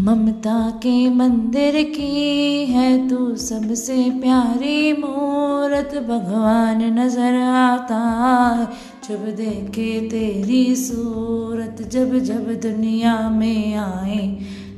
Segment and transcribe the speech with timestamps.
[0.00, 8.64] ममता के मंदिर की है तू सबसे प्यारी मूरत भगवान नज़र आता है।
[9.08, 14.28] जब देखे तेरी सूरत, जब जब दुनिया में आए,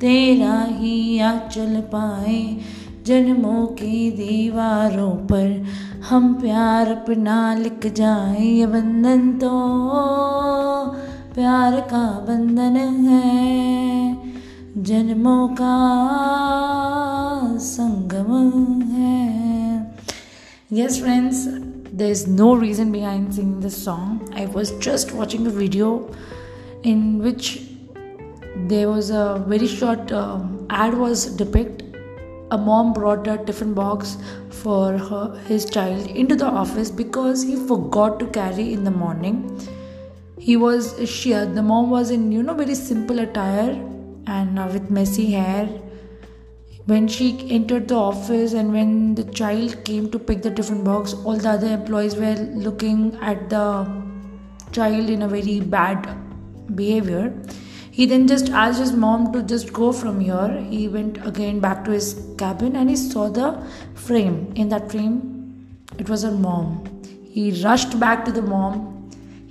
[0.00, 2.56] तेरा ही आ चल पाए।
[3.06, 5.66] जन्मों की दीवारों पर
[6.08, 9.50] हम प्यार अपना लिख जाए। ये बंधन तो
[11.34, 13.87] प्यार का बंधन है।
[14.87, 15.73] जन्मों का
[17.63, 19.23] संगम है
[20.77, 21.41] yes friends
[22.01, 25.89] there's no reason behind singing this song i was just watching a video
[26.91, 27.51] in which
[28.71, 31.83] there was a very short um, ad was depict
[32.51, 34.17] a mom brought a tiffin box
[34.49, 39.39] for her, his child into the office because he forgot to carry in the morning
[40.39, 43.73] he was she the mom was in you know very simple attire
[44.28, 45.66] and uh, with messy hair
[46.90, 51.14] when she entered the office and when the child came to pick the tiffin box
[51.24, 53.64] all the other employees were looking at the
[54.72, 56.08] child in a very bad
[56.74, 57.32] behavior.
[57.90, 60.64] He then just asked his mom to just go from here.
[60.70, 63.62] He went again back to his cabin and he saw the
[63.94, 64.52] frame.
[64.54, 66.84] In that frame it was her mom.
[67.24, 68.97] He rushed back to the mom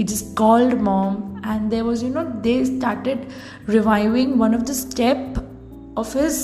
[0.00, 3.26] he just called mom and there was you know they started
[3.66, 5.40] reviving one of the step
[6.02, 6.38] of his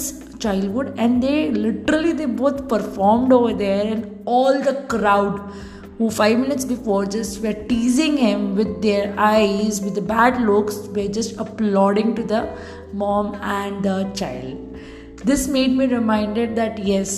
[0.44, 5.40] childhood and they literally they both performed over there and all the crowd
[5.96, 10.76] who five minutes before just were teasing him with their eyes with the bad looks
[10.98, 12.42] were just applauding to the
[12.92, 14.76] mom and the child.
[15.24, 17.12] This made me reminded that yes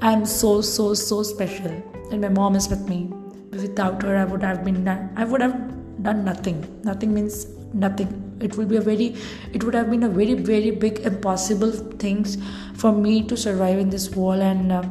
[0.00, 1.72] i'm so so so special
[2.10, 3.00] and my mom is with me
[3.70, 5.60] without her i would have been done i would have
[6.02, 6.80] done nothing.
[6.84, 8.38] Nothing means nothing.
[8.40, 9.16] It will be a very
[9.52, 11.72] it would have been a very very big impossible
[12.04, 12.38] things
[12.74, 14.40] for me to survive in this world.
[14.40, 14.82] And uh,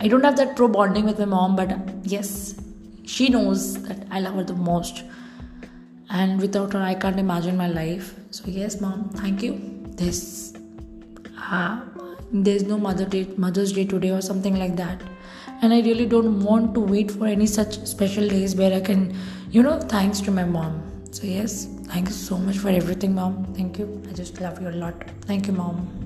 [0.00, 2.54] i don't have that pro bonding with my mom but uh, yes
[3.04, 5.04] she knows that i love her the most.
[6.08, 8.14] And without her i can't imagine my life.
[8.30, 9.60] So yes mom thank you.
[10.02, 10.59] This
[11.50, 11.80] uh,
[12.32, 15.02] there's no mother day mother's day today or something like that.
[15.62, 19.14] And i really don't want to wait for any such special days where i can
[19.50, 20.82] you know thanks to my mom.
[21.10, 23.52] So yes thank you so much for everything mom.
[23.54, 24.02] Thank you.
[24.08, 25.04] I just love you a lot.
[25.22, 26.00] Thank you mom